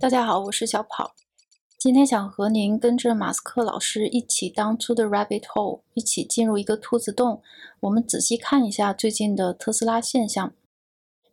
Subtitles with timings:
[0.00, 1.14] 大家好，我是小跑。
[1.76, 7.42] 今天想和您跟着马斯克老师一起 down to the rabbit hole，一起进入一个兔子洞。
[7.80, 10.54] 我们仔细看一下最近的特斯拉现象。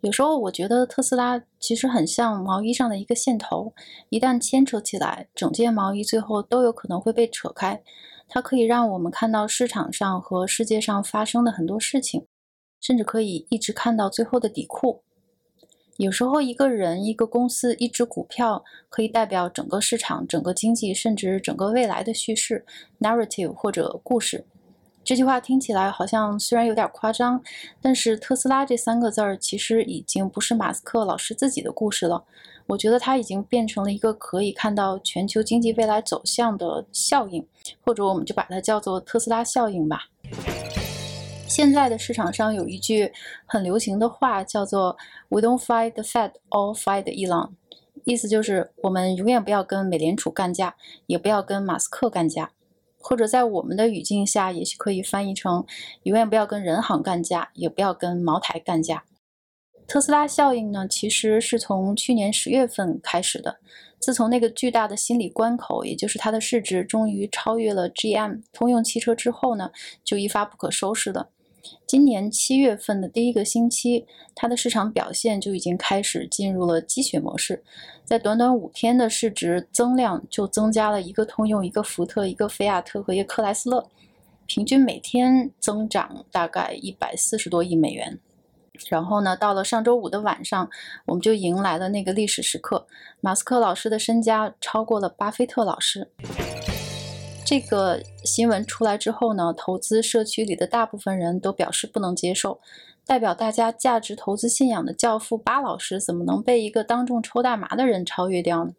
[0.02, 3.74] 有时候我觉得特斯拉其实很像毛衣上的一个线头，
[4.10, 7.82] 一旦牵扯起来，整件毛衣最后都有可能会被扯开。
[8.28, 12.28] 它可以让我们看到市场上和世界上发生的很多事情，
[12.82, 15.06] 甚至可以一直看到最后的底裤。
[15.98, 22.64] 有时候，一个人、一个公司、一只股票，可以代表整个市场、整个经济，甚至整个未来的叙事
[23.00, 24.46] （narrative） 或者故事。
[25.04, 27.42] 这句话听起来好像虽然有点夸张，
[27.82, 32.24] 但是特斯拉这三个字儿其实已经不是马斯克老师自己的故事了。
[32.68, 37.44] 我觉得它已经变成了一个可以看到全球经济未来走向的效应，
[37.82, 40.10] 或者我们就把它叫做特斯拉效应吧。
[41.58, 43.12] 现在的市场上有一句
[43.48, 44.96] 很流行的话，叫做
[45.30, 47.54] "We don't fight the Fed, or fight Elon"，
[48.04, 50.76] 意思就是我们永远不要跟美联储干架，
[51.08, 52.52] 也不要跟马斯克干架，
[53.00, 55.66] 或者在我们的语境下，也许可以翻译成
[56.04, 59.06] 永远不要跟人行干架，也不要跟茅台干架。
[59.88, 63.58] 特斯拉效应呢，其实是从去年十月份开始的，
[63.98, 69.72] 自从那个巨大的心理关口，也就是它的市值终于超越了 GM 通用汽车之后呢，
[70.04, 71.30] 就一发不可收拾的。
[71.86, 77.64] 今年七月份的第一个星期，它的市场表现就已经开始进入了积雪模式，
[78.04, 83.88] 在短短五天的市值增量就增加了一个通用、一个福特、一个菲亚特和一个克莱斯勒，
[84.46, 88.20] 平均每天增长大概一百四十多亿美元。
[88.90, 90.70] 然后呢，到了上周五的晚上，
[91.08, 92.86] 我们就迎来了那个历史时刻，
[93.22, 96.12] 马斯克老师的身家超过了巴菲特老师。
[97.50, 102.60] 这个新闻出来之后呢，投资社区里的大部分人都表示不能接受。
[103.06, 108.74] 代表大家价值投资信仰的教父巴老师，怎么能被一个当众抽大麻的人超越掉呢？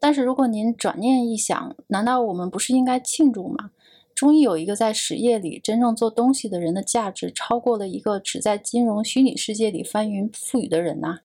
[0.00, 3.72] 但是如果您转念一想，难道我们不是应该庆祝吗？
[4.14, 11.18] 终于有一个在实业里真正做东西的人的价值超过了一个只在金融虚拟世界里翻云覆雨的人呐。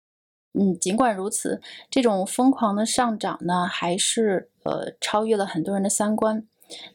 [0.59, 1.61] 嗯，尽管如此，
[1.91, 6.47] 这种疯狂的上涨呢，还是呃超越了很多人的三观。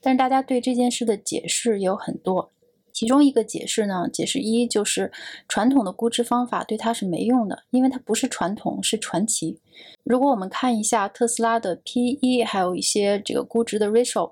[0.02, 2.52] 但是大家对这件事的解释也有很多，
[2.92, 5.12] 其中一个解释呢，解释一就是
[5.48, 9.59] 传统的估值方法对它是没用的，因为它不是传统，是传奇。
[10.04, 14.32] 如果我们看一下特斯拉的 P/E，还有一些这个估值的 ratio，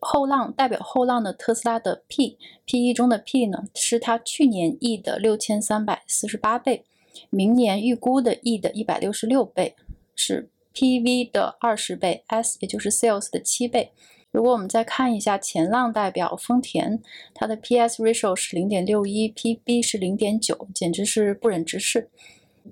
[0.00, 6.84] 后浪代表后浪的特斯拉的 P/P/E 中的 P 呢，是它去年 E 的六千三百四十八倍，
[7.28, 9.76] 明年预估的 E 的一百六十六倍，
[10.16, 13.92] 是 P/V 的二十倍，S 也就是 Sales 的七倍。
[14.30, 17.00] 如果我们再看一下前浪代表丰田，
[17.34, 22.08] 它的 P/S ratio 是零点六一，P/B 是零点九，简直是不忍直视。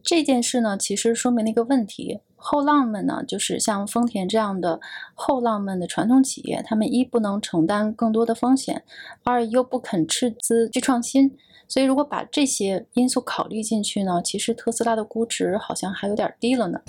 [0.03, 4.79] 这件事呢，其实说明了一个问题：后浪们呢，就是像丰田这样的
[5.15, 8.85] 后浪们的传统企业，他们一不能承担更多的风险，
[9.25, 11.37] 二又不肯斥资去创新。
[11.67, 16.81] 所以，如果把这些因素考虑进去呢，其实特斯拉的估值好像还有点低了呢。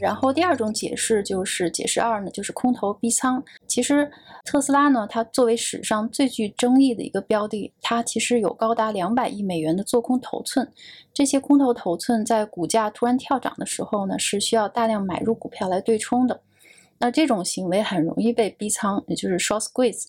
[0.00, 3.42] 然后第二种解释就是解释二呢，就是空头逼仓。
[3.66, 4.10] 其实
[4.44, 10.70] 特斯拉呢，它作为史上最具争议的一个标的，它其实有高达两百亿美元的做空头寸。
[11.12, 16.40] 这些空头头寸在股价突然跳涨的时候呢，是需要大量买入股票来对冲的。
[16.98, 20.06] 那这种行为很容易被逼仓，也就是 short squeeze。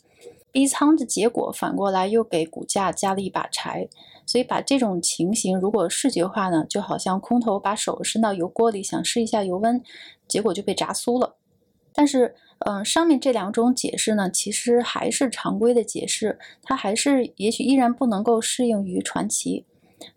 [0.51, 3.87] 逼仓的结果反过来又给股价加了一把柴。
[4.23, 9.81] 所以把这种情形如果视觉化呢，就好像空头把手伸到油锅里想试一下油温，
[10.27, 11.35] 结果就被炸酥了。
[11.91, 19.65] 但是，嗯，上面这两种解释呢，其实还是常规的解释，它还是也许依然不能够适应于传奇。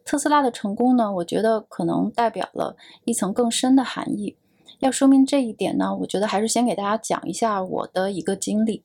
[0.05, 4.37] 特斯拉的成功呢，我觉得可能代表了一层更深的含义。
[4.79, 8.85] 要说明这一点呢，我觉得还是先给大家讲一下我的一个经历。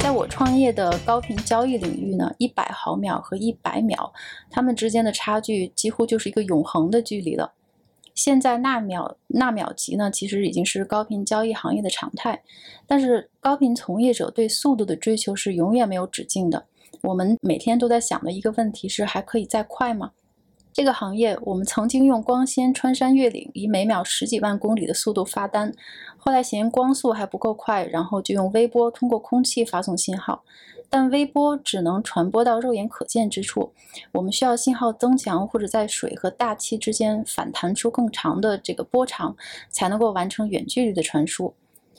[0.00, 4.10] 在我创业的高频交易领域呢，一百毫秒和一百秒，
[4.50, 7.52] 它们之间的差距几乎就是一个永恒的距离了。
[8.14, 12.42] 现在纳秒、纳秒级呢，其实已经是高频交易行业的常态。
[12.86, 16.64] 但是高频从业者对速度的追求是永远没有止境的。
[17.02, 20.12] 我们每天都在想的一个问题是：还可以再快吗？
[20.80, 25.74] 这个行业，我们曾经用光纤穿山越岭，以每秒十几万公里的速度发单，
[26.16, 30.42] 后来嫌光速还不够快，然后就用微波通过空气发送信号。
[30.88, 33.74] 但微波只能传播到肉眼可见之处，
[34.12, 39.36] 我们需要信号增强或者在水和大气之间反弹出更长的这个波长，
[39.68, 41.52] 才能够完成远距离的传输。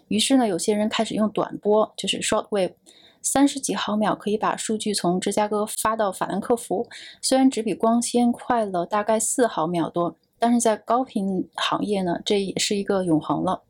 [0.07, 2.73] 于是呢，有些人开始用短波，就是 short wave。
[3.21, 6.88] 三十几毫秒可以把数据从芝加哥发到法兰克福，
[7.21, 13.62] 虽然只比光纤快了大概四毫秒多，但是在高频行业呢，这也是一个永恒了。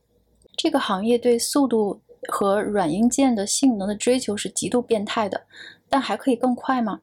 [0.55, 5.41] 这个行业对速度和软硬件的性能的追求是极度变态的，
[5.89, 7.01] 但还可以更快吗？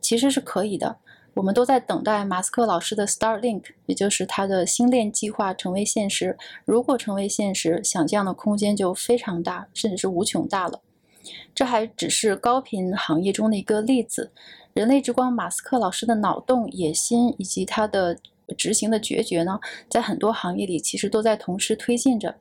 [0.00, 0.96] 其实是可以的。
[1.34, 6.36] 我们都在等待马斯克老师的 Starlink，也就是他的星链计划成为现实。
[6.66, 10.80] 如果成为现实，想象的空间就非常大，甚至是无穷大了。
[11.54, 14.32] 这还只是高频行业中的一个例子。
[14.74, 18.18] 人类之光马斯克老师的脑洞、野心以及他的
[18.56, 22.34] 执行的决绝呢，在很多行业里其实都在同时推进着。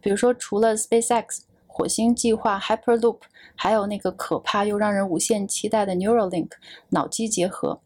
[0.00, 3.18] 比如说，除了 SpaceX 火星计划、Hyperloop，
[3.56, 6.50] 还有那个可怕又让人无限期待的 Neuralink
[6.90, 7.80] 脑机结合。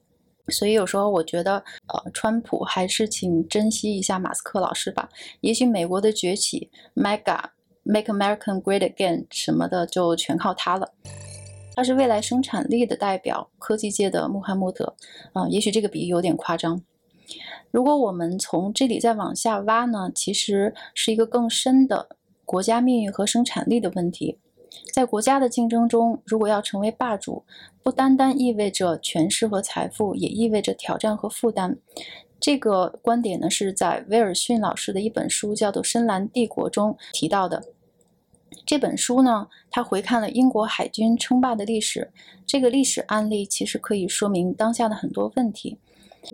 [0.48, 5.08] 所以有时候我觉得，呃，川普还是请珍惜一下马斯克老师吧。
[5.40, 7.42] 也许美国的崛起，Mega
[7.86, 10.92] Make American Great Again 什么的，就全靠他了。
[11.74, 14.96] 他是未来生产力的代表，科技界的穆罕默德。
[15.32, 16.82] 啊，也许这个比喻有点夸张。
[17.70, 22.08] 如果我们从这里再往下挖呢，其实是一个更深的
[22.44, 24.38] 国家命运和生产力的问题。
[24.92, 27.44] 在国家的竞争中，如果要成为霸主，
[27.82, 31.78] 不单单意味着权势和财富，也意味着挑战和负担。
[32.40, 37.62] 这个观点呢，是在威尔逊老师的一本书叫做《深蓝帝国》中提到的。
[38.66, 42.10] 这本书呢，他回看了英国海军称霸的历史，
[42.44, 45.78] 这个历史案例其实可以说明当下的很多问题。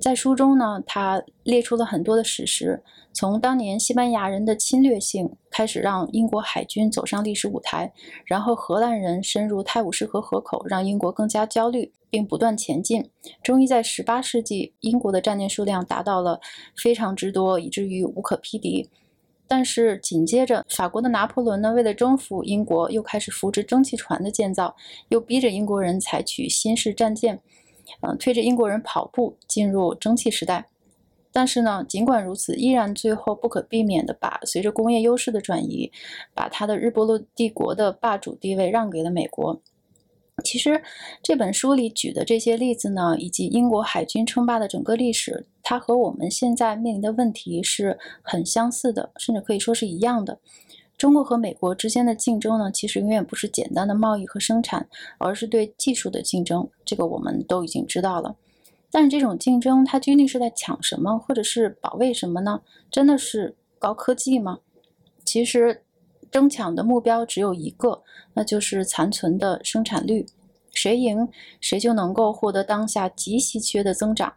[0.01, 2.83] 在书中呢，他列出了很多的史实，
[3.13, 7.93] 从当年西班牙人的侵略性开始，让英国海军走上历史舞台，
[8.25, 13.07] 然后荷兰人深入泰晤士河河口，让英国更加焦虑，并不断前进。
[13.43, 16.41] 终于在18世纪，英国的战舰数量达到了
[16.75, 18.89] 非常之多，以至于无可匹敌。
[19.55, 24.75] 但是紧接着，法国的拿破仑呢，为了征服英国，又开始扶植蒸汽船的建造，
[25.11, 27.39] 又逼着英国人采取新式战舰。
[28.01, 30.71] 嗯，推着英国人跑步进入蒸汽时代，
[31.31, 35.93] 但是呢，尽管如此，依然最后不可避免的把随着工业优势的转移，
[36.33, 39.61] 把他的日不落帝国的霸主地位让给了美国。
[40.43, 40.83] 其实
[41.23, 50.39] 这本书里举的这些例子呢，以及英国海军称霸的整个历史，它和我们现在面临的问题是很相似的，甚至可以说是一样的。
[50.99, 56.69] 中国和美国之间的竞争呢，其实永远不是简单的贸易和生产，而是对技术的竞争。
[56.85, 58.37] 这个我们都已经知道了。
[58.91, 62.61] 但是这种竞争，它究竟是在抢什么，或者是保卫什么呢？
[62.91, 64.59] 真的是高科技吗？
[65.25, 65.83] 其实，
[66.33, 68.03] 争抢的目标只有一个，
[68.35, 70.27] 那就是残存的生产率。
[70.73, 71.29] 谁赢，
[71.61, 74.33] 谁就能够获得当下极稀缺的增长。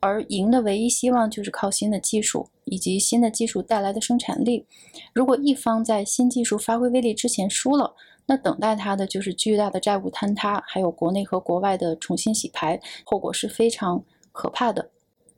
[0.00, 4.64] 而赢的唯一希望就是靠新的技术以及新的技术带来的生产力。
[5.12, 7.94] 如果一方在新技术发挥威力之前输了，
[8.26, 14.90] 那等待他的就是巨大的债务坍塌，还有国内和国外的重新洗牌，后果是非常可怕的。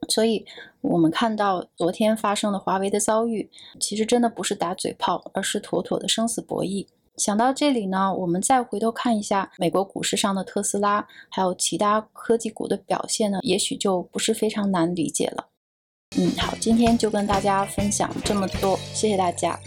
[0.08, 0.44] 所以，
[0.80, 6.86] 我们看到昨天发生的华为的遭遇，其实真的不是打嘴炮，而是妥妥的生死博弈。
[7.16, 15.46] 想到这里呢，我们再回头看一下美国股市上的特斯拉，还有其他科技股的表现呢，也许就不是非常难理解了。
[16.16, 19.58] 嗯，好，今天就跟大家分享这么多，谢谢大家。